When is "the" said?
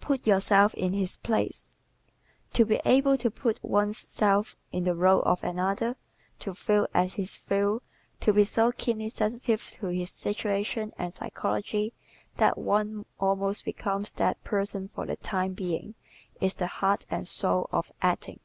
4.84-4.94, 15.06-15.16, 16.56-16.66